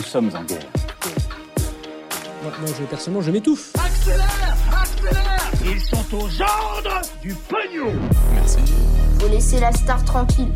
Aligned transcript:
Nous 0.00 0.06
sommes 0.06 0.30
en 0.34 0.42
guerre. 0.44 0.64
Moi, 2.42 2.52
moi, 2.58 2.70
je, 2.78 2.84
personnellement, 2.84 3.20
je 3.20 3.30
m'étouffe. 3.30 3.70
Accélère 3.74 4.56
Accélère 4.72 5.50
Ils 5.62 5.78
sont 5.78 6.16
aux 6.16 6.40
ordres 6.40 7.02
du 7.20 7.34
pognon 7.34 7.92
Faut 9.20 9.28
laisser 9.28 9.60
la 9.60 9.70
star 9.72 10.02
tranquille. 10.06 10.48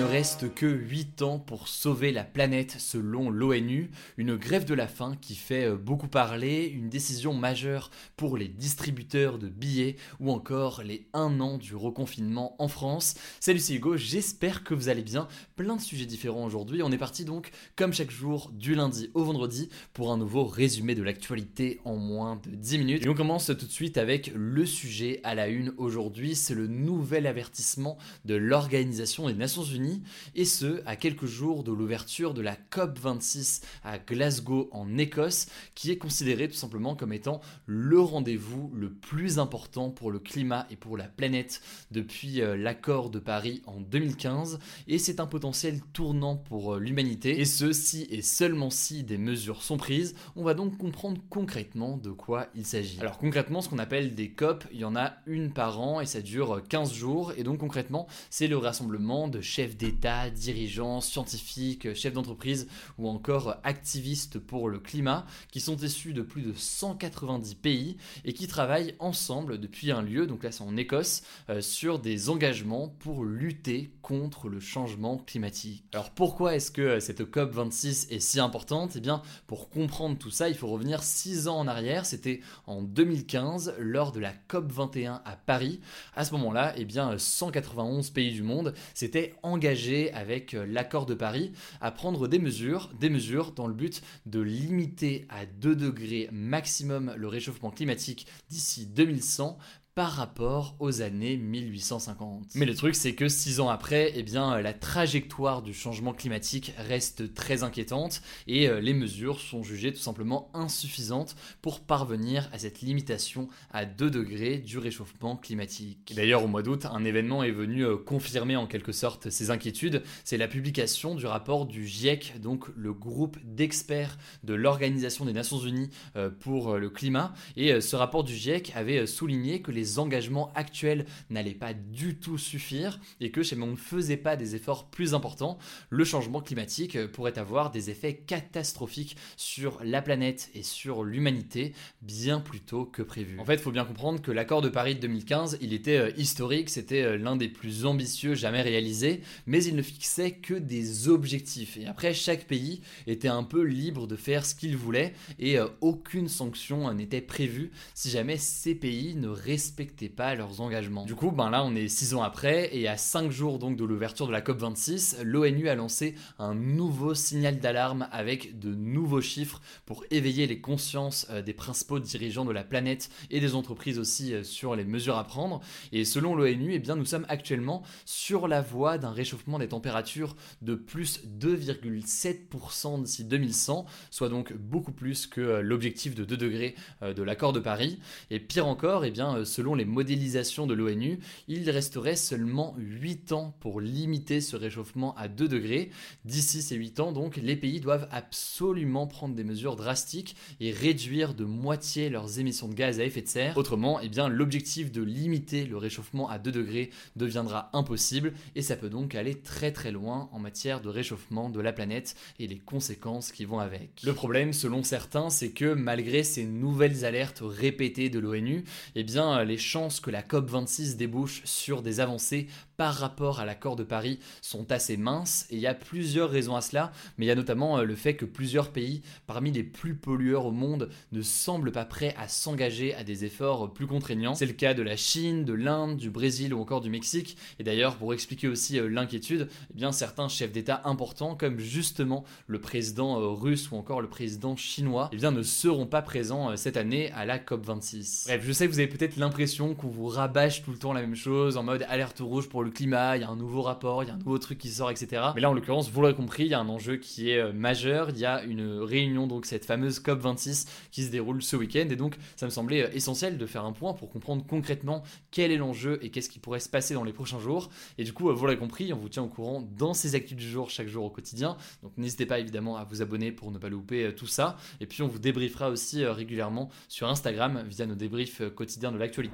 Ne 0.00 0.06
reste 0.06 0.54
que 0.54 0.64
8 0.64 1.20
ans 1.20 1.38
pour 1.38 1.68
sauver 1.68 2.10
la 2.10 2.24
planète 2.24 2.76
selon 2.78 3.28
l'ONU, 3.28 3.90
une 4.16 4.34
grève 4.36 4.64
de 4.64 4.72
la 4.72 4.88
faim 4.88 5.14
qui 5.20 5.34
fait 5.34 5.66
euh, 5.66 5.76
beaucoup 5.76 6.08
parler, 6.08 6.64
une 6.64 6.88
décision 6.88 7.34
majeure 7.34 7.90
pour 8.16 8.38
les 8.38 8.48
distributeurs 8.48 9.38
de 9.38 9.50
billets 9.50 9.96
ou 10.18 10.32
encore 10.32 10.82
les 10.82 11.06
1 11.12 11.38
an 11.40 11.58
du 11.58 11.76
reconfinement 11.76 12.56
en 12.58 12.66
France. 12.66 13.14
Salut 13.40 13.58
c'est 13.58 13.74
Hugo, 13.74 13.98
j'espère 13.98 14.64
que 14.64 14.72
vous 14.72 14.88
allez 14.88 15.02
bien, 15.02 15.28
plein 15.54 15.76
de 15.76 15.82
sujets 15.82 16.06
différents 16.06 16.46
aujourd'hui. 16.46 16.82
On 16.82 16.92
est 16.92 16.96
parti 16.96 17.26
donc 17.26 17.50
comme 17.76 17.92
chaque 17.92 18.10
jour 18.10 18.50
du 18.54 18.74
lundi 18.74 19.10
au 19.12 19.22
vendredi 19.22 19.68
pour 19.92 20.12
un 20.12 20.16
nouveau 20.16 20.46
résumé 20.46 20.94
de 20.94 21.02
l'actualité 21.02 21.78
en 21.84 21.96
moins 21.96 22.40
de 22.42 22.56
10 22.56 22.78
minutes. 22.78 23.04
Et 23.04 23.08
on 23.10 23.14
commence 23.14 23.48
tout 23.48 23.66
de 23.66 23.70
suite 23.70 23.98
avec 23.98 24.32
le 24.34 24.64
sujet 24.64 25.20
à 25.24 25.34
la 25.34 25.48
une 25.48 25.74
aujourd'hui, 25.76 26.36
c'est 26.36 26.54
le 26.54 26.68
nouvel 26.68 27.26
avertissement 27.26 27.98
de 28.24 28.34
l'Organisation 28.34 29.28
des 29.28 29.34
Nations 29.34 29.64
Unies, 29.64 29.89
et 30.34 30.44
ce, 30.44 30.82
à 30.86 30.96
quelques 30.96 31.26
jours 31.26 31.64
de 31.64 31.72
l'ouverture 31.72 32.34
de 32.34 32.42
la 32.42 32.56
COP26 32.70 33.62
à 33.84 33.98
Glasgow 33.98 34.68
en 34.72 34.98
Écosse, 34.98 35.46
qui 35.74 35.90
est 35.90 35.98
considéré 35.98 36.48
tout 36.48 36.54
simplement 36.54 36.94
comme 36.94 37.12
étant 37.12 37.40
le 37.66 38.00
rendez-vous 38.00 38.70
le 38.74 38.90
plus 38.90 39.38
important 39.38 39.90
pour 39.90 40.10
le 40.10 40.18
climat 40.18 40.66
et 40.70 40.76
pour 40.76 40.96
la 40.96 41.04
planète 41.04 41.60
depuis 41.90 42.40
euh, 42.40 42.56
l'accord 42.56 43.10
de 43.10 43.18
Paris 43.18 43.62
en 43.66 43.80
2015, 43.80 44.58
et 44.88 44.98
c'est 44.98 45.20
un 45.20 45.26
potentiel 45.26 45.80
tournant 45.92 46.36
pour 46.36 46.74
euh, 46.74 46.78
l'humanité, 46.78 47.40
et 47.40 47.44
ce, 47.44 47.72
si 47.72 48.06
et 48.10 48.22
seulement 48.22 48.70
si 48.70 49.04
des 49.04 49.18
mesures 49.18 49.62
sont 49.62 49.76
prises, 49.76 50.14
on 50.36 50.44
va 50.44 50.54
donc 50.54 50.76
comprendre 50.78 51.20
concrètement 51.28 51.96
de 51.96 52.10
quoi 52.10 52.48
il 52.54 52.64
s'agit. 52.64 53.00
Alors 53.00 53.18
concrètement, 53.18 53.60
ce 53.60 53.68
qu'on 53.68 53.78
appelle 53.78 54.14
des 54.14 54.30
COP, 54.30 54.64
il 54.72 54.80
y 54.80 54.84
en 54.84 54.96
a 54.96 55.14
une 55.26 55.52
par 55.52 55.80
an, 55.80 56.00
et 56.00 56.06
ça 56.06 56.20
dure 56.20 56.62
15 56.68 56.92
jours, 56.92 57.32
et 57.36 57.42
donc 57.42 57.58
concrètement, 57.58 58.06
c'est 58.30 58.46
le 58.46 58.56
rassemblement 58.56 59.28
de 59.28 59.40
chefs 59.40 59.69
d'État, 59.76 60.30
dirigeants, 60.30 61.00
scientifiques, 61.00 61.94
chefs 61.94 62.12
d'entreprise 62.12 62.68
ou 62.98 63.08
encore 63.08 63.56
activistes 63.62 64.38
pour 64.38 64.68
le 64.68 64.78
climat 64.78 65.26
qui 65.50 65.60
sont 65.60 65.76
issus 65.76 66.12
de 66.12 66.22
plus 66.22 66.42
de 66.42 66.52
190 66.54 67.54
pays 67.54 67.96
et 68.24 68.32
qui 68.32 68.46
travaillent 68.46 68.94
ensemble 68.98 69.58
depuis 69.58 69.90
un 69.90 70.02
lieu, 70.02 70.26
donc 70.26 70.44
là 70.44 70.52
c'est 70.52 70.62
en 70.62 70.76
Écosse, 70.76 71.22
euh, 71.48 71.60
sur 71.60 71.98
des 71.98 72.28
engagements 72.28 72.88
pour 72.88 73.24
lutter 73.24 73.92
contre 74.02 74.48
le 74.48 74.60
changement 74.60 75.18
climatique. 75.18 75.84
Alors 75.92 76.10
pourquoi 76.10 76.56
est-ce 76.56 76.70
que 76.70 77.00
cette 77.00 77.22
COP26 77.22 78.08
est 78.10 78.20
si 78.20 78.40
importante? 78.40 78.92
Eh 78.96 79.00
bien 79.00 79.22
pour 79.46 79.70
comprendre 79.70 80.18
tout 80.18 80.30
ça, 80.30 80.48
il 80.48 80.54
faut 80.54 80.68
revenir 80.68 81.02
6 81.02 81.48
ans 81.48 81.58
en 81.58 81.68
arrière, 81.68 82.06
c'était 82.06 82.40
en 82.66 82.82
2015 82.82 83.74
lors 83.78 84.12
de 84.12 84.20
la 84.20 84.32
COP21 84.48 85.20
à 85.24 85.36
Paris. 85.36 85.80
À 86.14 86.24
ce 86.24 86.32
moment-là, 86.32 86.74
eh 86.76 86.84
bien 86.84 87.16
191 87.16 88.10
pays 88.10 88.32
du 88.32 88.42
monde 88.42 88.74
s'étaient 88.94 89.34
engagés 89.42 89.59
avec 89.66 90.54
euh, 90.54 90.64
l'accord 90.66 91.06
de 91.06 91.14
Paris 91.14 91.52
à 91.80 91.90
prendre 91.90 92.28
des 92.28 92.38
mesures, 92.38 92.90
des 92.98 93.10
mesures 93.10 93.52
dans 93.52 93.66
le 93.66 93.74
but 93.74 94.02
de 94.24 94.40
limiter 94.40 95.26
à 95.28 95.44
2 95.44 95.76
degrés 95.76 96.28
maximum 96.32 97.12
le 97.16 97.28
réchauffement 97.28 97.70
climatique 97.70 98.26
d'ici 98.48 98.86
2100 98.86 99.58
par 100.00 100.12
rapport 100.12 100.76
aux 100.78 101.02
années 101.02 101.36
1850. 101.36 102.54
Mais 102.54 102.64
le 102.64 102.74
truc 102.74 102.94
c'est 102.94 103.14
que 103.14 103.28
six 103.28 103.60
ans 103.60 103.68
après, 103.68 104.12
eh 104.14 104.22
bien 104.22 104.58
la 104.62 104.72
trajectoire 104.72 105.60
du 105.60 105.74
changement 105.74 106.14
climatique 106.14 106.72
reste 106.78 107.34
très 107.34 107.64
inquiétante 107.64 108.22
et 108.46 108.66
euh, 108.66 108.80
les 108.80 108.94
mesures 108.94 109.40
sont 109.40 109.62
jugées 109.62 109.92
tout 109.92 110.00
simplement 110.00 110.50
insuffisantes 110.54 111.36
pour 111.60 111.80
parvenir 111.80 112.48
à 112.54 112.58
cette 112.58 112.80
limitation 112.80 113.48
à 113.72 113.84
2 113.84 114.08
degrés 114.08 114.56
du 114.56 114.78
réchauffement 114.78 115.36
climatique. 115.36 116.14
D'ailleurs 116.16 116.44
au 116.44 116.48
mois 116.48 116.62
d'août, 116.62 116.86
un 116.86 117.04
événement 117.04 117.42
est 117.42 117.50
venu 117.50 117.84
euh, 117.84 117.98
confirmer 117.98 118.56
en 118.56 118.66
quelque 118.66 118.92
sorte 118.92 119.28
ces 119.28 119.50
inquiétudes, 119.50 120.02
c'est 120.24 120.38
la 120.38 120.48
publication 120.48 121.14
du 121.14 121.26
rapport 121.26 121.66
du 121.66 121.86
GIEC, 121.86 122.40
donc 122.40 122.68
le 122.74 122.94
groupe 122.94 123.36
d'experts 123.44 124.16
de 124.44 124.54
l'Organisation 124.54 125.26
des 125.26 125.34
Nations 125.34 125.58
Unies 125.58 125.90
euh, 126.16 126.30
pour 126.30 126.78
le 126.78 126.88
climat 126.88 127.34
et 127.54 127.82
ce 127.82 127.96
rapport 127.96 128.24
du 128.24 128.34
GIEC 128.34 128.72
avait 128.74 129.06
souligné 129.06 129.60
que 129.60 129.70
les 129.70 129.89
engagements 129.98 130.52
actuels 130.54 131.06
n'allaient 131.28 131.54
pas 131.54 131.74
du 131.74 132.16
tout 132.16 132.38
suffire 132.38 133.00
et 133.20 133.30
que 133.30 133.42
si 133.42 133.54
on 133.54 133.66
ne 133.66 133.76
faisait 133.76 134.16
pas 134.16 134.36
des 134.36 134.54
efforts 134.54 134.90
plus 134.90 135.14
importants, 135.14 135.58
le 135.90 136.04
changement 136.04 136.40
climatique 136.40 137.06
pourrait 137.08 137.38
avoir 137.38 137.70
des 137.70 137.90
effets 137.90 138.14
catastrophiques 138.14 139.16
sur 139.36 139.80
la 139.84 140.02
planète 140.02 140.50
et 140.54 140.62
sur 140.62 141.04
l'humanité 141.04 141.74
bien 142.02 142.40
plus 142.40 142.60
tôt 142.60 142.84
que 142.84 143.02
prévu. 143.02 143.38
En 143.38 143.44
fait, 143.44 143.54
il 143.54 143.60
faut 143.60 143.72
bien 143.72 143.84
comprendre 143.84 144.20
que 144.20 144.30
l'accord 144.30 144.62
de 144.62 144.68
Paris 144.68 144.94
de 144.94 145.00
2015, 145.00 145.58
il 145.60 145.72
était 145.72 145.98
euh, 145.98 146.10
historique, 146.16 146.70
c'était 146.70 147.02
euh, 147.02 147.16
l'un 147.16 147.36
des 147.36 147.48
plus 147.48 147.86
ambitieux 147.86 148.34
jamais 148.34 148.62
réalisés, 148.62 149.20
mais 149.46 149.62
il 149.64 149.76
ne 149.76 149.82
fixait 149.82 150.32
que 150.32 150.54
des 150.54 151.08
objectifs. 151.08 151.76
Et 151.76 151.86
après, 151.86 152.14
chaque 152.14 152.44
pays 152.44 152.80
était 153.06 153.28
un 153.28 153.42
peu 153.42 153.62
libre 153.62 154.06
de 154.06 154.16
faire 154.16 154.44
ce 154.44 154.54
qu'il 154.54 154.76
voulait 154.76 155.14
et 155.38 155.58
euh, 155.58 155.66
aucune 155.80 156.28
sanction 156.28 156.92
n'était 156.92 157.20
prévue 157.20 157.70
si 157.94 158.10
jamais 158.10 158.36
ces 158.36 158.74
pays 158.74 159.14
ne 159.14 159.28
respectaient 159.28 159.69
pas 160.14 160.34
leurs 160.34 160.60
engagements. 160.60 161.04
Du 161.04 161.14
coup, 161.14 161.30
ben 161.30 161.50
là, 161.50 161.64
on 161.64 161.74
est 161.74 161.88
6 161.88 162.14
ans 162.14 162.22
après 162.22 162.74
et 162.76 162.88
à 162.88 162.96
5 162.96 163.30
jours 163.30 163.58
donc 163.58 163.76
de 163.76 163.84
l'ouverture 163.84 164.26
de 164.26 164.32
la 164.32 164.40
COP26, 164.40 165.22
l'ONU 165.22 165.68
a 165.68 165.74
lancé 165.74 166.14
un 166.38 166.54
nouveau 166.54 167.14
signal 167.14 167.58
d'alarme 167.58 168.08
avec 168.12 168.58
de 168.58 168.74
nouveaux 168.74 169.20
chiffres 169.20 169.60
pour 169.86 170.04
éveiller 170.10 170.46
les 170.46 170.60
consciences 170.60 171.26
euh, 171.30 171.42
des 171.42 171.52
principaux 171.52 171.98
dirigeants 171.98 172.44
de 172.44 172.52
la 172.52 172.64
planète 172.64 173.10
et 173.30 173.40
des 173.40 173.54
entreprises 173.54 173.98
aussi 173.98 174.34
euh, 174.34 174.44
sur 174.44 174.76
les 174.76 174.84
mesures 174.84 175.16
à 175.16 175.24
prendre. 175.24 175.60
Et 175.92 176.04
selon 176.04 176.34
l'ONU, 176.34 176.74
eh 176.74 176.78
bien, 176.78 176.96
nous 176.96 177.04
sommes 177.04 177.26
actuellement 177.28 177.82
sur 178.04 178.48
la 178.48 178.60
voie 178.60 178.98
d'un 178.98 179.12
réchauffement 179.12 179.58
des 179.58 179.68
températures 179.68 180.36
de 180.62 180.74
plus 180.74 181.20
2,7% 181.26 183.02
d'ici 183.02 183.24
2100, 183.24 183.86
soit 184.10 184.28
donc 184.28 184.52
beaucoup 184.52 184.92
plus 184.92 185.26
que 185.26 185.40
euh, 185.40 185.62
l'objectif 185.62 186.14
de 186.14 186.24
2 186.24 186.36
degrés 186.36 186.74
de 187.02 187.22
l'accord 187.22 187.52
de 187.52 187.60
Paris. 187.60 187.98
Et 188.30 188.38
pire 188.38 188.66
encore, 188.66 189.04
eh 189.04 189.10
bien, 189.10 189.44
selon 189.60 189.74
les 189.74 189.84
modélisations 189.84 190.66
de 190.66 190.72
l'ONU, 190.72 191.18
il 191.46 191.68
resterait 191.68 192.16
seulement 192.16 192.74
8 192.78 193.32
ans 193.32 193.54
pour 193.60 193.82
limiter 193.82 194.40
ce 194.40 194.56
réchauffement 194.56 195.14
à 195.16 195.28
2 195.28 195.48
degrés. 195.48 195.90
D'ici 196.24 196.62
ces 196.62 196.76
8 196.76 196.98
ans, 197.00 197.12
donc, 197.12 197.36
les 197.36 197.56
pays 197.56 197.78
doivent 197.78 198.08
absolument 198.10 199.06
prendre 199.06 199.34
des 199.34 199.44
mesures 199.44 199.76
drastiques 199.76 200.34
et 200.60 200.72
réduire 200.72 201.34
de 201.34 201.44
moitié 201.44 202.08
leurs 202.08 202.38
émissions 202.38 202.68
de 202.68 202.74
gaz 202.74 203.00
à 203.00 203.04
effet 203.04 203.20
de 203.20 203.28
serre. 203.28 203.58
Autrement, 203.58 204.00
eh 204.00 204.08
bien, 204.08 204.30
l'objectif 204.30 204.90
de 204.90 205.02
limiter 205.02 205.66
le 205.66 205.76
réchauffement 205.76 206.30
à 206.30 206.38
2 206.38 206.52
degrés 206.52 206.88
deviendra 207.16 207.68
impossible 207.74 208.32
et 208.54 208.62
ça 208.62 208.76
peut 208.76 208.88
donc 208.88 209.14
aller 209.14 209.34
très 209.34 209.72
très 209.72 209.92
loin 209.92 210.30
en 210.32 210.38
matière 210.38 210.80
de 210.80 210.88
réchauffement 210.88 211.50
de 211.50 211.60
la 211.60 211.74
planète 211.74 212.16
et 212.38 212.46
les 212.46 212.58
conséquences 212.58 213.30
qui 213.30 213.44
vont 213.44 213.58
avec. 213.58 214.00
Le 214.04 214.14
problème, 214.14 214.54
selon 214.54 214.82
certains, 214.84 215.28
c'est 215.28 215.50
que 215.50 215.74
malgré 215.74 216.22
ces 216.22 216.46
nouvelles 216.46 217.04
alertes 217.04 217.42
répétées 217.42 218.08
de 218.08 218.18
l'ONU, 218.18 218.64
eh 218.94 219.04
bien, 219.04 219.44
les 219.50 219.58
chances 219.58 219.98
que 219.98 220.10
la 220.10 220.22
COP26 220.22 220.96
débouche 220.96 221.42
sur 221.44 221.82
des 221.82 221.98
avancées 221.98 222.46
par 222.76 222.94
rapport 222.94 223.40
à 223.40 223.44
l'accord 223.44 223.76
de 223.76 223.82
Paris 223.82 224.20
sont 224.40 224.72
assez 224.72 224.96
minces 224.96 225.46
et 225.50 225.56
il 225.56 225.60
y 225.60 225.66
a 225.66 225.74
plusieurs 225.74 226.30
raisons 226.30 226.56
à 226.56 226.60
cela, 226.60 226.92
mais 227.18 227.26
il 227.26 227.28
y 227.28 227.32
a 227.32 227.34
notamment 227.34 227.78
euh, 227.78 227.84
le 227.84 227.94
fait 227.94 228.14
que 228.14 228.24
plusieurs 228.24 228.70
pays, 228.70 229.02
parmi 229.26 229.50
les 229.50 229.64
plus 229.64 229.94
pollueurs 229.94 230.46
au 230.46 230.52
monde, 230.52 230.88
ne 231.12 231.20
semblent 231.20 231.72
pas 231.72 231.84
prêts 231.84 232.14
à 232.16 232.28
s'engager 232.28 232.94
à 232.94 233.04
des 233.04 233.24
efforts 233.24 233.74
plus 233.74 233.86
contraignants. 233.86 234.34
C'est 234.34 234.46
le 234.46 234.52
cas 234.52 234.72
de 234.72 234.82
la 234.82 234.96
Chine, 234.96 235.44
de 235.44 235.52
l'Inde, 235.52 235.96
du 235.96 236.10
Brésil 236.10 236.54
ou 236.54 236.60
encore 236.60 236.80
du 236.80 236.90
Mexique. 236.90 237.36
Et 237.58 237.64
d'ailleurs, 237.64 237.96
pour 237.96 238.14
expliquer 238.14 238.46
aussi 238.46 238.78
euh, 238.78 238.88
l'inquiétude, 238.88 239.48
eh 239.72 239.74
bien 239.74 239.90
certains 239.90 240.28
chefs 240.28 240.52
d'État 240.52 240.80
importants, 240.84 241.34
comme 241.34 241.58
justement 241.58 242.24
le 242.46 242.60
président 242.60 243.20
euh, 243.20 243.26
russe 243.26 243.70
ou 243.72 243.76
encore 243.76 244.00
le 244.00 244.08
président 244.08 244.56
chinois, 244.56 245.10
eh 245.12 245.30
ne 245.30 245.42
seront 245.42 245.86
pas 245.86 246.02
présents 246.02 246.56
cette 246.56 246.76
année 246.76 247.10
à 247.12 247.26
la 247.26 247.38
COP26. 247.38 248.24
Bref, 248.26 248.42
je 248.42 248.52
sais 248.52 248.66
que 248.66 248.72
vous 248.72 248.78
avez 248.78 248.88
peut-être 248.88 249.16
l'impression 249.16 249.39
qu'on 249.40 249.88
vous 249.88 250.06
rabâche 250.06 250.62
tout 250.62 250.70
le 250.70 250.76
temps 250.76 250.92
la 250.92 251.00
même 251.00 251.14
chose 251.14 251.56
en 251.56 251.62
mode 251.62 251.86
alerte 251.88 252.18
rouge 252.20 252.48
pour 252.48 252.62
le 252.62 252.70
climat, 252.70 253.16
il 253.16 253.22
y 253.22 253.24
a 253.24 253.28
un 253.30 253.36
nouveau 253.36 253.62
rapport, 253.62 254.02
il 254.02 254.08
y 254.08 254.10
a 254.10 254.14
un 254.14 254.18
nouveau 254.18 254.38
truc 254.38 254.58
qui 254.58 254.68
sort, 254.68 254.90
etc. 254.90 255.22
Mais 255.34 255.40
là, 255.40 255.48
en 255.48 255.54
l'occurrence, 255.54 255.90
vous 255.90 256.02
l'aurez 256.02 256.14
compris, 256.14 256.44
il 256.44 256.50
y 256.50 256.54
a 256.54 256.60
un 256.60 256.68
enjeu 256.68 256.96
qui 256.96 257.30
est 257.30 257.38
euh, 257.38 257.52
majeur. 257.52 258.10
Il 258.10 258.18
y 258.18 258.26
a 258.26 258.42
une 258.44 258.80
réunion, 258.80 259.26
donc 259.26 259.46
cette 259.46 259.64
fameuse 259.64 260.00
COP26 260.00 260.68
qui 260.90 261.04
se 261.04 261.10
déroule 261.10 261.42
ce 261.42 261.56
week-end. 261.56 261.86
Et 261.90 261.96
donc, 261.96 262.16
ça 262.36 262.44
me 262.44 262.50
semblait 262.50 262.82
euh, 262.82 262.92
essentiel 262.92 263.38
de 263.38 263.46
faire 263.46 263.64
un 263.64 263.72
point 263.72 263.94
pour 263.94 264.10
comprendre 264.10 264.44
concrètement 264.46 265.02
quel 265.30 265.50
est 265.52 265.56
l'enjeu 265.56 265.98
et 266.02 266.10
qu'est-ce 266.10 266.28
qui 266.28 266.38
pourrait 266.38 266.60
se 266.60 266.68
passer 266.68 266.92
dans 266.92 267.04
les 267.04 267.14
prochains 267.14 267.40
jours. 267.40 267.70
Et 267.96 268.04
du 268.04 268.12
coup, 268.12 268.30
vous 268.30 268.44
l'aurez 268.44 268.58
compris, 268.58 268.92
on 268.92 268.98
vous 268.98 269.08
tient 269.08 269.22
au 269.22 269.28
courant 269.28 269.66
dans 269.78 269.94
ces 269.94 270.14
actus 270.14 270.36
du 270.36 270.48
jour, 270.48 270.68
chaque 270.68 270.88
jour 270.88 271.04
au 271.04 271.10
quotidien. 271.10 271.56
Donc, 271.82 271.92
n'hésitez 271.96 272.26
pas 272.26 272.40
évidemment 272.40 272.76
à 272.76 272.84
vous 272.84 273.00
abonner 273.00 273.32
pour 273.32 273.50
ne 273.52 273.58
pas 273.58 273.70
louper 273.70 274.14
tout 274.14 274.26
ça. 274.26 274.56
Et 274.80 274.86
puis, 274.86 275.02
on 275.02 275.08
vous 275.08 275.18
débriefera 275.18 275.70
aussi 275.70 276.04
régulièrement 276.04 276.68
sur 276.88 277.08
Instagram 277.08 277.64
via 277.66 277.86
nos 277.86 277.94
débriefs 277.94 278.42
quotidiens 278.54 278.92
de 278.92 278.98
l'actualité. 278.98 279.29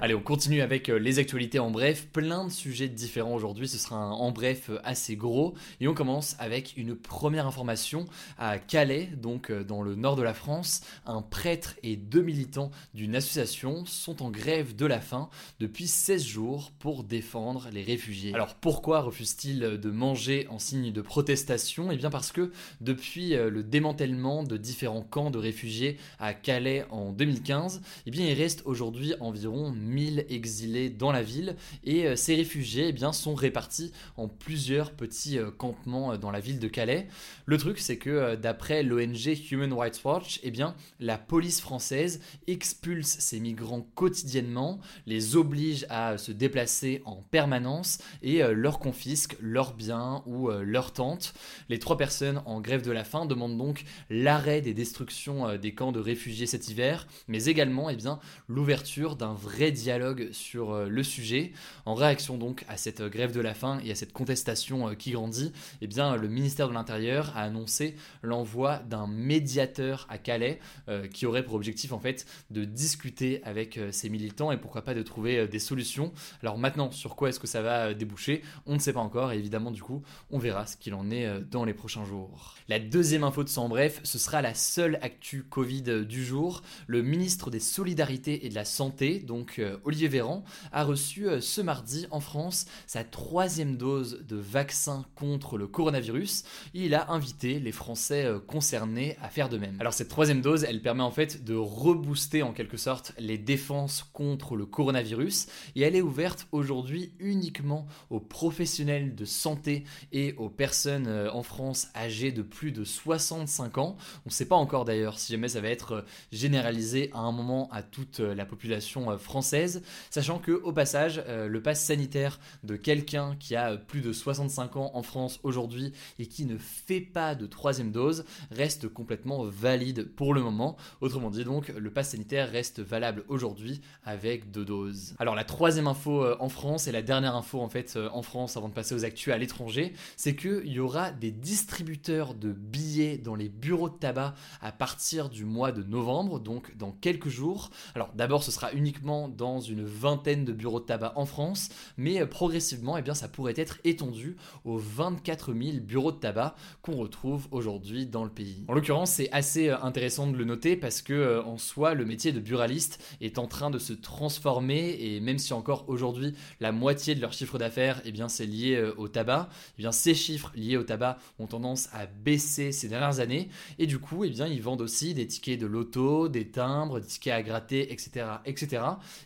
Allez, 0.00 0.14
on 0.14 0.20
continue 0.20 0.62
avec 0.62 0.88
les 0.88 1.18
actualités 1.18 1.58
en 1.58 1.70
bref. 1.70 2.08
Plein 2.12 2.46
de 2.46 2.50
sujets 2.50 2.88
différents 2.88 3.34
aujourd'hui. 3.34 3.68
Ce 3.68 3.78
sera 3.78 3.96
un 3.96 4.10
en 4.10 4.30
bref 4.30 4.70
assez 4.82 5.14
gros. 5.14 5.54
Et 5.80 5.88
on 5.88 5.94
commence 5.94 6.36
avec 6.38 6.74
une 6.76 6.94
première 6.96 7.46
information 7.46 8.06
à 8.38 8.58
Calais, 8.58 9.10
donc 9.16 9.50
euh, 9.50 9.62
dans 9.62 9.82
le 9.82 9.94
nord 9.94 10.16
de 10.16 10.22
la 10.22 10.34
France. 10.34 10.82
Un 11.06 11.22
prêtre 11.22 11.74
et 11.82 11.96
deux 11.96 12.22
militants 12.22 12.70
d'une 12.94 13.14
association 13.14 13.84
sont 13.84 14.22
en 14.22 14.30
grève 14.30 14.74
de 14.74 14.86
la 14.86 15.00
faim 15.00 15.28
depuis 15.60 15.86
16 15.86 16.24
jours 16.24 16.72
pour 16.78 17.04
défendre 17.04 17.68
les 17.72 17.82
réfugiés. 17.82 18.34
Alors 18.34 18.54
pourquoi 18.54 19.00
refusent-ils 19.00 19.60
de 19.60 19.90
manger 19.90 20.46
en 20.48 20.58
signe 20.58 20.92
de 20.92 21.02
protestation? 21.02 21.90
Eh 21.92 21.96
bien 21.96 22.10
parce 22.10 22.32
que 22.32 22.52
depuis 22.80 23.34
euh, 23.34 23.50
le 23.50 23.62
démantèlement 23.62 24.42
de 24.42 24.56
différents 24.56 25.02
camps 25.02 25.30
de 25.30 25.38
réfugiés 25.38 25.98
à 26.18 26.34
Calais 26.34 26.86
en 26.90 27.12
2015, 27.12 27.82
eh 28.06 28.10
bien 28.10 28.26
il 28.26 28.34
reste 28.34 28.62
aujourd'hui 28.64 29.14
environ 29.32 29.72
1000 29.72 30.26
exilés 30.28 30.90
dans 30.90 31.10
la 31.10 31.22
ville 31.22 31.56
et 31.84 32.06
euh, 32.06 32.16
ces 32.16 32.34
réfugiés 32.34 32.88
eh 32.88 32.92
bien, 32.92 33.12
sont 33.12 33.34
répartis 33.34 33.92
en 34.18 34.28
plusieurs 34.28 34.92
petits 34.92 35.38
euh, 35.38 35.50
campements 35.50 36.18
dans 36.18 36.30
la 36.30 36.40
ville 36.40 36.58
de 36.58 36.68
Calais. 36.68 37.08
Le 37.46 37.56
truc 37.56 37.78
c'est 37.78 37.96
que 37.96 38.36
d'après 38.36 38.82
l'ONG 38.82 39.38
Human 39.50 39.72
Rights 39.72 40.02
Watch, 40.04 40.40
eh 40.42 40.50
bien 40.50 40.74
la 41.00 41.16
police 41.16 41.60
française 41.62 42.20
expulse 42.46 43.16
ces 43.18 43.40
migrants 43.40 43.86
quotidiennement, 43.94 44.78
les 45.06 45.34
oblige 45.36 45.86
à 45.88 46.18
se 46.18 46.30
déplacer 46.30 47.00
en 47.06 47.16
permanence 47.16 47.98
et 48.22 48.42
leur 48.42 48.78
confisque 48.78 49.36
leurs 49.40 49.74
biens 49.74 50.22
ou 50.26 50.50
leurs 50.50 50.92
tentes. 50.92 51.34
Les 51.68 51.78
trois 51.78 51.96
personnes 51.96 52.42
en 52.44 52.60
grève 52.60 52.82
de 52.82 52.92
la 52.92 53.04
faim 53.04 53.26
demandent 53.26 53.56
donc 53.56 53.84
l'arrêt 54.10 54.60
des 54.60 54.74
destructions 54.74 55.56
des 55.56 55.74
camps 55.74 55.92
de 55.92 56.00
réfugiés 56.00 56.46
cet 56.46 56.68
hiver, 56.68 57.06
mais 57.28 57.46
également 57.46 57.88
eh 57.90 57.96
bien, 57.96 58.18
l'ouverture 58.48 59.16
d'un 59.22 59.34
vrai 59.34 59.70
dialogue 59.70 60.30
sur 60.32 60.72
euh, 60.72 60.88
le 60.88 61.02
sujet. 61.04 61.52
En 61.86 61.94
réaction 61.94 62.38
donc 62.38 62.64
à 62.68 62.76
cette 62.76 63.02
grève 63.02 63.32
de 63.32 63.40
la 63.40 63.54
faim 63.54 63.80
et 63.84 63.92
à 63.92 63.94
cette 63.94 64.12
contestation 64.12 64.88
euh, 64.88 64.94
qui 64.94 65.12
grandit, 65.12 65.52
eh 65.80 65.86
bien, 65.86 66.16
le 66.16 66.26
ministère 66.26 66.68
de 66.68 66.74
l'Intérieur 66.74 67.32
a 67.36 67.42
annoncé 67.42 67.94
l'envoi 68.22 68.78
d'un 68.78 69.06
médiateur 69.06 70.06
à 70.10 70.18
Calais 70.18 70.58
euh, 70.88 71.06
qui 71.06 71.24
aurait 71.26 71.44
pour 71.44 71.54
objectif 71.54 71.92
en 71.92 72.00
fait 72.00 72.26
de 72.50 72.64
discuter 72.64 73.40
avec 73.44 73.78
ces 73.92 74.08
militants 74.08 74.50
et 74.50 74.56
pourquoi 74.56 74.82
pas 74.82 74.94
de 74.94 75.02
trouver 75.02 75.46
des 75.46 75.60
solutions. 75.60 76.12
Alors 76.42 76.58
maintenant, 76.58 76.90
sur 76.90 77.14
quoi 77.14 77.28
est-ce 77.28 77.38
que 77.38 77.46
ça 77.46 77.62
va 77.62 77.94
déboucher? 77.94 78.42
On 78.66 78.74
ne 78.74 78.80
sait 78.80 78.92
pas 78.92 79.00
encore 79.00 79.30
et 79.32 79.38
évidemment 79.38 79.70
du 79.70 79.82
coup, 79.82 80.02
on 80.30 80.38
verra 80.38 80.66
ce 80.66 80.76
qu'il 80.76 80.94
en 80.94 81.10
est 81.10 81.40
dans 81.50 81.64
les 81.64 81.74
prochains 81.74 82.04
jours. 82.04 82.54
La 82.68 82.80
deuxième 82.80 83.22
info 83.22 83.44
de 83.44 83.48
sang 83.48 83.68
bref, 83.68 84.00
ce 84.02 84.18
sera 84.18 84.42
la 84.42 84.54
seule 84.54 84.98
actu 85.02 85.44
Covid 85.44 86.04
du 86.06 86.24
jour. 86.24 86.62
Le 86.86 87.02
ministre 87.02 87.50
des 87.50 87.60
Solidarités 87.60 88.46
et 88.46 88.48
de 88.48 88.54
la 88.54 88.64
Santé, 88.64 89.11
donc 89.20 89.58
euh, 89.58 89.76
Olivier 89.84 90.08
Véran, 90.08 90.44
a 90.72 90.84
reçu 90.84 91.28
euh, 91.28 91.40
ce 91.40 91.60
mardi 91.60 92.06
en 92.10 92.20
France 92.20 92.66
sa 92.86 93.04
troisième 93.04 93.76
dose 93.76 94.24
de 94.26 94.36
vaccin 94.36 95.04
contre 95.14 95.58
le 95.58 95.66
coronavirus. 95.66 96.44
Il 96.74 96.94
a 96.94 97.10
invité 97.10 97.58
les 97.60 97.72
Français 97.72 98.24
euh, 98.24 98.38
concernés 98.38 99.16
à 99.22 99.28
faire 99.28 99.48
de 99.48 99.58
même. 99.58 99.76
Alors 99.80 99.92
cette 99.92 100.08
troisième 100.08 100.40
dose, 100.40 100.64
elle 100.64 100.82
permet 100.82 101.02
en 101.02 101.10
fait 101.10 101.44
de 101.44 101.54
rebooster 101.54 102.42
en 102.42 102.52
quelque 102.52 102.76
sorte 102.76 103.12
les 103.18 103.38
défenses 103.38 104.04
contre 104.12 104.56
le 104.56 104.66
coronavirus 104.66 105.46
et 105.76 105.82
elle 105.82 105.96
est 105.96 106.02
ouverte 106.02 106.46
aujourd'hui 106.52 107.12
uniquement 107.18 107.86
aux 108.10 108.20
professionnels 108.20 109.14
de 109.14 109.24
santé 109.24 109.84
et 110.12 110.34
aux 110.34 110.48
personnes 110.48 111.08
en 111.32 111.42
France 111.42 111.88
âgées 111.94 112.32
de 112.32 112.42
plus 112.42 112.72
de 112.72 112.84
65 112.84 113.78
ans. 113.78 113.96
On 114.24 114.28
ne 114.28 114.30
sait 114.30 114.46
pas 114.46 114.56
encore 114.56 114.84
d'ailleurs 114.84 115.18
si 115.18 115.32
jamais 115.32 115.48
ça 115.48 115.60
va 115.60 115.68
être 115.68 116.04
généralisé 116.30 117.10
à 117.14 117.20
un 117.20 117.32
moment 117.32 117.68
à 117.72 117.82
toute 117.82 118.20
la 118.20 118.44
population 118.44 118.91
euh, 118.96 119.18
française, 119.18 119.82
sachant 120.10 120.38
que 120.38 120.52
au 120.52 120.72
passage, 120.72 121.22
euh, 121.26 121.48
le 121.48 121.62
pass 121.62 121.82
sanitaire 121.82 122.38
de 122.62 122.76
quelqu'un 122.76 123.36
qui 123.38 123.56
a 123.56 123.76
plus 123.76 124.00
de 124.00 124.12
65 124.12 124.76
ans 124.76 124.90
en 124.94 125.02
France 125.02 125.40
aujourd'hui 125.42 125.92
et 126.18 126.26
qui 126.26 126.44
ne 126.44 126.56
fait 126.58 127.00
pas 127.00 127.34
de 127.34 127.46
troisième 127.46 127.92
dose 127.92 128.24
reste 128.50 128.88
complètement 128.88 129.44
valide 129.44 130.08
pour 130.14 130.34
le 130.34 130.42
moment. 130.42 130.76
Autrement 131.00 131.30
dit 131.30 131.44
donc, 131.44 131.68
le 131.68 131.90
pass 131.90 132.10
sanitaire 132.10 132.50
reste 132.50 132.80
valable 132.80 133.24
aujourd'hui 133.28 133.80
avec 134.04 134.50
deux 134.50 134.64
doses. 134.64 135.14
Alors 135.18 135.34
la 135.34 135.44
troisième 135.44 135.86
info 135.86 136.24
en 136.38 136.48
France 136.48 136.86
et 136.86 136.92
la 136.92 137.02
dernière 137.02 137.34
info 137.34 137.60
en 137.60 137.68
fait 137.68 137.98
en 138.12 138.22
France 138.22 138.56
avant 138.56 138.68
de 138.68 138.74
passer 138.74 138.94
aux 138.94 139.04
actus 139.04 139.32
à 139.32 139.38
l'étranger, 139.38 139.92
c'est 140.16 140.36
qu'il 140.36 140.68
y 140.68 140.80
aura 140.80 141.10
des 141.10 141.30
distributeurs 141.30 142.34
de 142.34 142.52
billets 142.52 143.18
dans 143.18 143.34
les 143.34 143.48
bureaux 143.48 143.88
de 143.88 143.96
tabac 143.96 144.34
à 144.60 144.72
partir 144.72 145.28
du 145.28 145.44
mois 145.44 145.72
de 145.72 145.82
novembre, 145.82 146.40
donc 146.40 146.76
dans 146.76 146.92
quelques 146.92 147.28
jours. 147.28 147.70
Alors 147.94 148.10
d'abord 148.14 148.42
ce 148.42 148.50
sera 148.50 148.72
uniquement 148.82 149.28
dans 149.28 149.60
une 149.60 149.84
vingtaine 149.84 150.44
de 150.44 150.52
bureaux 150.52 150.80
de 150.80 150.84
tabac 150.84 151.12
en 151.14 151.24
France, 151.24 151.68
mais 151.96 152.20
euh, 152.20 152.26
progressivement 152.26 152.98
eh 152.98 153.02
bien, 153.02 153.14
ça 153.14 153.28
pourrait 153.28 153.54
être 153.56 153.78
étendu 153.84 154.36
aux 154.64 154.76
24 154.76 155.54
000 155.54 155.78
bureaux 155.80 156.10
de 156.10 156.16
tabac 156.16 156.56
qu'on 156.82 156.96
retrouve 156.96 157.46
aujourd'hui 157.52 158.06
dans 158.06 158.24
le 158.24 158.30
pays. 158.30 158.64
En 158.66 158.74
l'occurrence 158.74 159.12
c'est 159.12 159.30
assez 159.30 159.68
euh, 159.68 159.80
intéressant 159.82 160.26
de 160.26 160.36
le 160.36 160.44
noter 160.44 160.74
parce 160.74 161.00
que 161.00 161.12
euh, 161.12 161.44
en 161.44 161.58
soi 161.58 161.94
le 161.94 162.04
métier 162.04 162.32
de 162.32 162.40
buraliste 162.40 163.00
est 163.20 163.38
en 163.38 163.46
train 163.46 163.70
de 163.70 163.78
se 163.78 163.92
transformer 163.92 164.96
et 164.98 165.20
même 165.20 165.38
si 165.38 165.52
encore 165.52 165.88
aujourd'hui 165.88 166.34
la 166.58 166.72
moitié 166.72 167.14
de 167.14 167.20
leur 167.20 167.32
chiffre 167.32 167.58
d'affaires 167.58 168.02
eh 168.04 168.10
bien 168.10 168.28
c'est 168.28 168.46
lié 168.46 168.82
au 168.96 169.06
tabac, 169.06 169.48
eh 169.78 169.82
bien 169.82 169.92
ces 169.92 170.14
chiffres 170.14 170.50
liés 170.56 170.76
au 170.76 170.82
tabac 170.82 171.18
ont 171.38 171.46
tendance 171.46 171.88
à 171.92 172.06
baisser 172.06 172.72
ces 172.72 172.88
dernières 172.88 173.20
années 173.20 173.48
et 173.78 173.86
du 173.86 174.00
coup 174.00 174.24
eh 174.24 174.30
bien 174.30 174.48
ils 174.48 174.60
vendent 174.60 174.80
aussi 174.80 175.14
des 175.14 175.28
tickets 175.28 175.60
de 175.60 175.66
loto, 175.66 176.28
des 176.28 176.48
timbres, 176.48 176.98
des 176.98 177.06
tickets 177.06 177.32
à 177.32 177.42
gratter, 177.42 177.92
etc. 177.92 178.26
etc. 178.44 178.71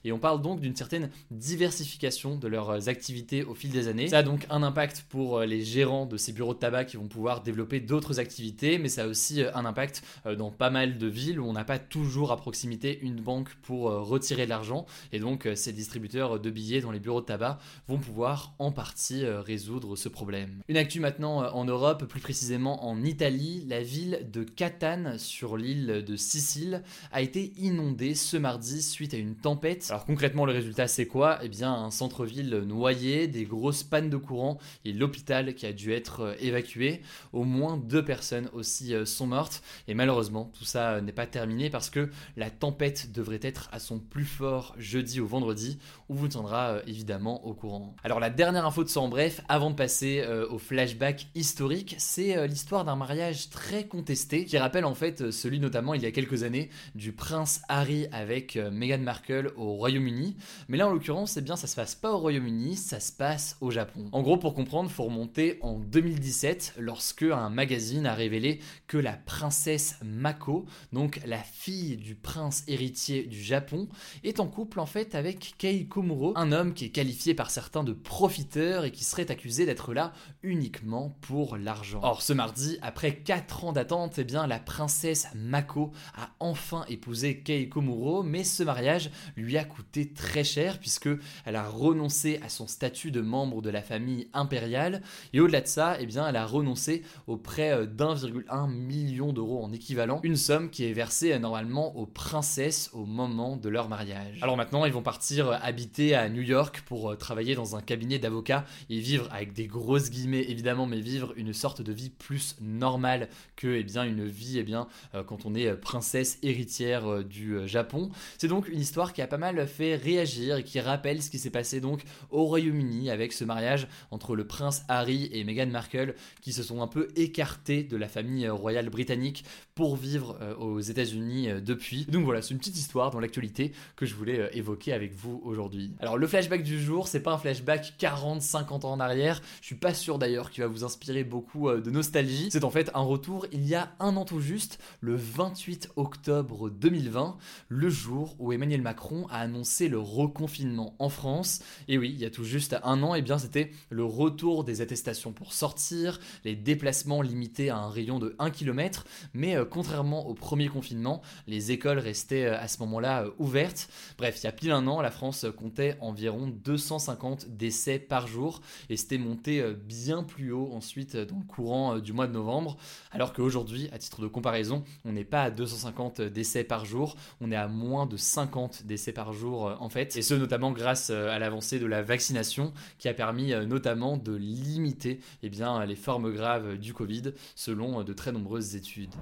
Et 0.05 0.13
on 0.13 0.19
parle 0.19 0.43
donc 0.43 0.61
d'une 0.61 0.77
certaine 0.77 1.11
diversification 1.31 2.37
de 2.37 2.49
leurs 2.49 2.89
activités 2.89 3.45
au 3.45 3.55
fil 3.55 3.71
des 3.71 3.89
années. 3.89 4.09
Ça 4.09 4.19
a 4.19 4.23
donc 4.23 4.47
un 4.51 4.63
impact 4.63 5.07
pour 5.09 5.39
euh, 5.39 5.47
les 5.47 5.63
gérants 5.63 6.07
de 6.07 6.17
ces 6.17 6.33
bureaux 6.33 6.55
de 6.55 6.59
tabac 6.59 6.87
qui 6.87 6.97
vont 6.97 7.09
pouvoir 7.09 7.43
développer 7.43 7.81
d'autres 7.81 8.21
activités, 8.21 8.79
mais 8.79 8.89
ça 8.89 9.05
a 9.05 9.07
aussi 9.07 9.43
euh, 9.43 9.55
un 9.55 9.65
impact 9.65 10.03
euh, 10.27 10.37
dans 10.37 10.51
pas 10.51 10.71
mal 10.71 10.99
de 10.99 11.07
villes 11.07 11.41
où 11.41 11.47
on 11.47 11.53
n'a 11.53 11.65
pas 11.65 11.79
toujours 11.79 12.33
à 12.33 12.37
proximité 12.37 12.99
une 13.03 13.21
banque 13.21 13.55
pour 13.63 13.85
retirer 13.85 14.45
de 14.45 14.51
l'argent. 14.51 14.87
Et 15.13 15.19
donc 15.19 15.49
ces 15.55 15.73
distributeurs 15.73 16.41
de 16.41 16.51
billets 16.51 16.81
dans 16.81 16.91
les 16.91 17.01
bureaux 17.01 17.21
de 17.21 17.27
tabac 17.27 17.59
vont 17.89 17.99
pouvoir 17.99 18.55
en 18.59 18.73
partie 18.73 19.25
résoudre 19.25 19.97
ce 19.97 20.09
problème. 20.09 20.63
Une 20.69 20.77
actu 20.77 21.01
maintenant 21.01 21.39
en 21.53 21.65
Europe, 21.65 22.05
plus 22.05 22.21
précisément 22.21 22.87
en 22.87 23.03
Italie, 23.03 23.65
la 23.69 23.83
ville 23.83 24.29
de 24.33 24.43
Catane 24.43 25.19
sur 25.19 25.57
l'île 25.57 26.05
de 26.07 26.17
Sicile 26.17 26.83
a 27.13 27.23
été 27.23 27.53
inondée 27.59 28.15
ce 28.15 28.37
mardi 28.37 28.83
suite 28.83 29.15
à 29.15 29.19
une 29.19 29.36
tempête. 29.43 29.87
Alors 29.91 30.05
concrètement 30.05 30.45
le 30.45 30.53
résultat 30.53 30.89
c'est 30.89 31.07
quoi? 31.07 31.39
Eh 31.43 31.49
bien 31.49 31.73
un 31.73 31.91
centre-ville 31.91 32.51
noyé, 32.67 33.29
des 33.29 33.45
grosses 33.45 33.83
pannes 33.83 34.11
de 34.11 34.17
courant 34.17 34.59
et 34.85 34.93
l'hôpital 34.93 35.55
qui 35.55 35.67
a 35.67 35.73
dû 35.73 35.93
être 35.93 36.21
euh, 36.21 36.35
évacué. 36.41 37.03
Au 37.33 37.45
moins 37.45 37.77
deux 37.77 38.05
personnes 38.05 38.49
aussi 38.53 38.95
euh, 38.95 39.05
sont 39.05 39.27
mortes 39.27 39.63
et 39.89 39.95
malheureusement 39.95 40.51
tout 40.59 40.65
ça 40.65 40.93
euh, 40.93 41.01
n'est 41.01 41.13
pas 41.13 41.27
terminé 41.27 41.71
parce 41.71 41.91
que 41.91 42.11
la 42.37 42.51
tempête 42.51 43.13
devrait 43.13 43.41
être 43.43 43.69
à 43.73 43.79
son 43.79 43.99
plus 43.99 44.25
fort 44.25 44.75
jeudi 44.79 45.21
ou 45.21 45.27
vendredi 45.27 45.79
où 46.09 46.15
vous 46.15 46.29
tiendra 46.29 46.79
évidemment 46.87 47.45
au 47.47 47.55
courant. 47.55 47.95
Alors 48.05 48.21
la 48.21 48.31
dernière 48.31 48.67
info 48.67 48.85
de 48.85 48.89
ça 48.89 49.01
en 49.01 49.09
bref 49.09 49.41
avant 49.49 49.71
de 49.71 49.77
passer 49.77 50.25
au 50.51 50.59
flashback 50.59 51.29
historique 51.35 51.97
c'est 51.99 52.47
l'histoire 52.47 52.85
d'un 52.85 52.97
mariage 52.97 53.51
très 53.51 53.87
contesté 53.87 54.45
qui 54.45 54.59
rappelle 54.59 54.85
en 54.85 54.95
fait 54.95 55.31
celui 55.31 55.59
notamment 55.61 55.95
il 55.95 56.03
y 56.03 56.07
a 56.07 56.13
quelques 56.13 56.43
années 56.43 56.71
du 56.95 57.13
prince 57.13 57.63
Harry 57.69 58.07
avec 58.13 58.57
Meghan 58.57 58.99
Markle 58.99 59.26
au 59.57 59.75
Royaume-Uni. 59.75 60.37
Mais 60.69 60.77
là, 60.77 60.89
en 60.89 60.93
l'occurrence, 60.93 61.37
eh 61.37 61.41
bien, 61.41 61.57
ça 61.57 61.67
se 61.67 61.77
passe 61.77 61.95
pas 61.95 62.13
au 62.13 62.19
Royaume-Uni, 62.19 62.77
ça 62.77 63.01
se 63.01 63.13
passe 63.13 63.57
au 63.61 63.71
Japon. 63.71 64.09
En 64.13 64.23
gros, 64.23 64.37
pour 64.37 64.55
comprendre, 64.55 64.91
faut 64.91 65.05
remonter 65.05 65.59
en 65.63 65.79
2017, 65.79 66.75
lorsque 66.79 67.23
un 67.23 67.51
magazine 67.51 68.07
a 68.07 68.15
révélé 68.15 68.61
que 68.87 68.99
la 68.99 69.13
princesse 69.13 69.97
Mako, 70.05 70.67
donc 70.93 71.21
la 71.27 71.39
fille 71.39 71.97
du 71.97 72.15
prince 72.15 72.65
héritier 72.69 73.25
du 73.25 73.43
Japon, 73.43 73.89
est 74.25 74.41
en 74.41 74.47
couple 74.47 74.81
en 74.81 74.87
fait 74.87 75.15
avec 75.15 75.55
Kei 75.59 75.87
Komuro, 75.87 76.33
un 76.37 76.53
homme 76.53 76.75
qui 76.75 76.87
est 76.87 76.91
qualifié 76.91 77.35
par 77.35 77.51
certains 77.51 77.85
de 77.85 77.93
profiteur 77.93 78.85
et 78.85 78.93
qui 78.93 79.05
serait 79.05 79.31
accusé 79.31 79.67
d'être 79.67 79.93
là 79.93 80.13
uniquement 80.43 81.17
pour 81.21 81.57
l'argent. 81.57 82.01
Or, 82.03 82.23
ce 82.23 82.33
mardi, 82.33 82.79
après 82.83 83.17
4 83.17 83.65
ans 83.65 83.73
d'attente, 83.73 84.19
eh 84.19 84.25
bien, 84.25 84.47
la 84.47 84.59
princesse 84.59 85.29
Mako 85.35 85.93
a 86.15 86.31
enfin 86.41 86.85
épousé 86.89 87.41
Kei 87.41 87.69
Komuro, 87.69 88.23
mais 88.23 88.45
ce 88.45 88.63
mariage 88.63 89.11
lui 89.37 89.57
a 89.57 89.65
coûté 89.65 90.13
très 90.13 90.45
cher 90.45 90.79
puisque 90.79 91.09
elle 91.45 91.57
a 91.57 91.69
renoncé 91.69 92.41
à 92.43 92.49
son 92.49 92.67
statut 92.67 93.11
de 93.11 93.21
membre 93.21 93.63
de 93.63 93.71
la 93.71 93.83
famille 93.83 94.29
impériale. 94.33 95.03
Et 95.33 95.41
au-delà 95.41 95.61
de 95.61 95.67
ça, 95.67 95.97
eh 96.01 96.07
bien, 96.07 96.29
elle 96.29 96.37
a 96.37 96.47
renoncé 96.47 97.03
au 97.27 97.37
prêt 97.37 97.87
d'1,1 97.87 98.71
million 98.71 99.33
d'euros 99.33 99.63
en 99.63 99.73
équivalent, 99.73 100.21
une 100.23 100.37
somme 100.37 100.71
qui 100.71 100.85
est 100.85 100.93
versée 100.93 101.39
normalement 101.39 101.97
aux 101.97 102.07
princesses 102.07 102.91
au 102.93 103.05
moment 103.05 103.57
de 103.57 103.69
leur 103.69 103.89
mariage. 103.89 104.39
Alors 104.43 104.57
maintenant, 104.57 104.85
ils 104.85 104.93
vont 104.93 105.03
partir 105.03 105.51
habiter 105.63 106.15
à 106.15 106.29
New 106.29 106.43
York 106.43 106.83
pour 106.87 107.17
travailler 107.17 107.55
dans 107.55 107.77
un 107.77 107.83
cabinet 107.83 108.19
d'avocats 108.19 108.65
et 108.91 108.99
vivre 108.99 109.29
avec 109.33 109.53
des 109.53 109.67
grosses 109.67 110.11
guillemets 110.11 110.45
évidemment, 110.49 110.87
mais 110.87 111.01
vivre 111.01 111.33
une 111.37 111.53
sorte 111.53 111.83
de 111.83 111.93
vie 111.93 112.11
plus 112.11 112.57
normale 112.61 113.29
que 113.57 113.69
eh 113.69 113.83
bien, 113.83 114.05
une 114.05 114.27
vie 114.27 114.59
eh 114.59 114.63
bien, 114.63 114.89
euh, 115.15 115.23
quand 115.25 115.47
on 115.47 115.55
est 115.55 115.73
princesse 115.75 116.39
héritière 116.43 117.07
euh, 117.07 117.23
du 117.25 117.55
euh, 117.55 117.67
Japon. 117.67 118.11
C'est 118.39 118.49
donc 118.49 118.69
une 118.69 118.81
histoire 118.81 119.06
qui 119.13 119.23
a 119.23 119.27
pas 119.27 119.39
mal 119.39 119.67
fait 119.67 119.97
réagir 119.97 120.57
et 120.57 120.63
qui 120.63 120.81
rappelle 120.81 121.23
ce 121.23 121.31
qui 121.31 121.39
s'est 121.39 121.51
passé 121.51 121.81
donc 121.81 122.03
au 122.31 122.45
Royaume-Uni 122.45 123.11
avec 123.11 123.33
ce 123.33 123.45
mariage 123.45 123.89
entre 124.11 124.37
le 124.37 124.47
prince 124.47 124.85
Harry 124.89 125.29
et 125.33 125.45
Meghan 125.45 125.67
Markle 125.67 126.15
qui 126.41 126.53
se 126.53 126.63
sont 126.63 126.83
un 126.83 126.87
peu 126.87 127.09
écartés 127.17 127.83
de 127.83 127.97
la 127.97 128.09
famille 128.09 128.49
royale 128.49 128.89
britannique 128.91 129.45
pour 129.75 129.97
vivre 129.97 130.39
aux 130.59 130.81
États-Unis 130.81 131.49
depuis. 131.63 132.07
Donc 132.07 132.25
voilà, 132.25 132.43
c'est 132.43 132.53
une 132.53 132.59
petite 132.59 132.79
histoire 132.79 133.11
dans 133.11 133.21
l'actualité 133.21 133.73
que 133.95 134.07
je 134.07 134.15
voulais 134.15 134.51
évoquer 134.55 134.93
avec 134.93 135.15
vous 135.15 135.41
aujourd'hui. 135.45 135.95
Alors 136.01 136.17
le 136.17 136.27
flashback 136.27 136.63
du 136.63 136.81
jour, 136.81 137.09
c'est 137.09 137.21
pas 137.21 137.33
un 137.33 137.39
flashback 137.39 137.95
40-50 137.99 138.87
ans 138.87 138.93
en 138.93 139.01
arrière, 139.01 139.43
je 139.61 139.67
suis 139.67 139.75
pas 139.75 139.95
sûr 139.95 140.19
d'ailleurs 140.19 140.51
qu'il 140.51 140.63
va 140.63 140.69
vous 140.69 140.85
inspirer 140.85 141.25
beaucoup 141.25 141.71
de 141.71 141.91
nostalgie. 141.91 142.49
C'est 142.51 142.65
en 142.65 142.71
fait 142.71 142.91
un 142.95 143.01
retour 143.01 143.47
il 143.53 143.67
y 143.67 143.75
a 143.75 143.95
un 144.01 144.17
an 144.17 144.25
tout 144.25 144.41
juste, 144.41 144.79
le 145.01 145.15
28 145.15 145.91
octobre 145.97 146.71
2020, 146.71 147.37
le 147.69 147.89
jour 147.89 148.35
où 148.39 148.53
Emmanuel 148.53 148.83
Macron 148.97 149.27
a 149.29 149.41
annoncé 149.41 149.89
le 149.89 149.99
reconfinement 149.99 150.95
en 150.99 151.11
France. 151.11 151.61
Et 151.87 151.99
oui, 151.99 152.13
il 152.15 152.19
y 152.19 152.25
a 152.25 152.31
tout 152.31 152.45
juste 152.45 152.77
un 152.83 153.03
an, 153.03 153.15
et 153.15 153.19
eh 153.19 153.23
bien 153.23 153.37
c'était 153.37 153.71
le 153.91 154.05
retour 154.05 154.65
des 154.65 154.81
attestations 154.81 155.33
pour 155.33 155.53
sortir, 155.53 156.19
les 156.47 156.57
déplacements 156.57 157.21
limités 157.21 157.69
à 157.69 157.77
un 157.77 157.91
rayon 157.91 158.19
de 158.19 158.35
1 158.39 158.49
km, 158.49 159.05
mais 159.35 159.55
euh, 159.55 159.67
contrairement 159.67 160.27
au 160.27 160.33
premier 160.33 160.69
confinement, 160.69 161.21
les 161.47 161.73
écoles 161.73 161.99
restaient 161.99 162.47
euh, 162.47 162.59
à 162.59 162.69
ce 162.69 162.79
moment-là 162.79 163.25
euh, 163.25 163.31
ouvertes. 163.39 163.91
Bref, 164.17 164.39
il 164.41 164.45
y 164.45 164.47
a 164.47 164.53
pile 164.53 164.73
un 164.73 164.87
an, 164.87 165.03
la 165.03 165.11
France 165.11 165.45
comptait 165.59 165.99
environ 166.01 166.49
250 166.49 167.49
décès 167.51 167.99
par 167.99 168.27
jour, 168.27 168.63
et 168.89 168.97
c'était 168.97 169.19
monté 169.19 169.63
bien 169.75 170.23
plus 170.23 170.53
haut 170.53 170.71
ensuite 170.73 171.19
dans 171.19 171.37
le 171.37 171.45
courant 171.45 171.99
du 171.99 172.15
mois 172.15 172.29
de 172.29 172.33
novembre, 172.33 172.79
alors 173.11 173.35
qu'aujourd'hui, 173.35 173.91
à 173.93 173.99
titre 173.99 174.23
de 174.23 174.27
comparaison, 174.27 174.85
on 175.05 175.13
n'est 175.13 175.25
pas 175.25 175.43
à 175.43 175.51
250 175.51 176.23
décès 176.23 176.65
par 176.65 176.87
jour, 176.87 177.17
on 177.43 177.53
est 177.53 177.57
à 177.57 177.69
moins 177.69 178.07
de 178.07 178.17
50 178.17 178.86
décès 178.87 179.13
par 179.13 179.33
jour 179.33 179.77
en 179.81 179.89
fait, 179.89 180.17
et 180.17 180.23
ce 180.23 180.35
notamment 180.35 180.73
grâce 180.73 181.11
à 181.11 181.39
l'avancée 181.39 181.79
de 181.79 181.87
la 181.87 182.03
vaccination 182.03 182.73
qui 182.99 183.09
a 183.09 183.15
permis 183.15 183.53
notamment 183.67 184.17
de 184.17 184.35
limiter 184.35 185.21
eh 185.43 185.49
bien, 185.49 185.85
les 185.85 185.97
formes 185.97 186.33
graves 186.33 186.79
du 186.79 186.95
Covid 186.95 187.33
selon 187.55 188.03
de 188.03 188.13
très 188.13 188.33
nombreuses 188.33 188.77
études. 188.77 189.15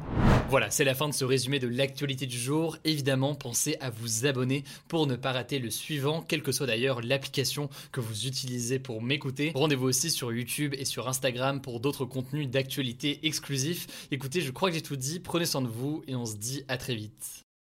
Voilà, 0.48 0.70
c'est 0.70 0.84
la 0.84 0.94
fin 0.94 1.08
de 1.08 1.14
ce 1.14 1.24
résumé 1.24 1.58
de 1.58 1.68
l'actualité 1.68 2.26
du 2.26 2.38
jour. 2.38 2.76
Évidemment, 2.84 3.34
pensez 3.34 3.76
à 3.80 3.90
vous 3.90 4.26
abonner 4.26 4.64
pour 4.88 5.06
ne 5.06 5.16
pas 5.16 5.32
rater 5.32 5.58
le 5.58 5.70
suivant, 5.70 6.22
quelle 6.22 6.42
que 6.42 6.52
soit 6.52 6.66
d'ailleurs 6.66 7.00
l'application 7.00 7.68
que 7.92 8.00
vous 8.00 8.26
utilisez 8.26 8.78
pour 8.78 9.02
m'écouter. 9.02 9.52
Rendez-vous 9.54 9.86
aussi 9.86 10.10
sur 10.10 10.32
YouTube 10.32 10.74
et 10.78 10.84
sur 10.84 11.08
Instagram 11.08 11.60
pour 11.60 11.80
d'autres 11.80 12.04
contenus 12.04 12.48
d'actualité 12.48 13.26
exclusifs. 13.26 14.08
Écoutez, 14.10 14.40
je 14.40 14.50
crois 14.50 14.68
que 14.68 14.74
j'ai 14.76 14.82
tout 14.82 14.96
dit, 14.96 15.20
prenez 15.20 15.46
soin 15.46 15.62
de 15.62 15.68
vous 15.68 16.02
et 16.06 16.14
on 16.14 16.26
se 16.26 16.36
dit 16.36 16.64
à 16.68 16.76
très 16.76 16.94
vite. 16.94 17.43